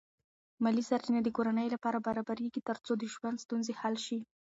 مالی 0.63 0.83
سرچینې 0.89 1.21
د 1.23 1.29
کورنۍ 1.37 1.67
لپاره 1.75 2.03
برابرېږي 2.07 2.61
ترڅو 2.69 2.91
د 2.97 3.03
ژوند 3.13 3.37
ستونزې 3.45 3.73
حل 3.81 3.95
شي. 4.05 4.19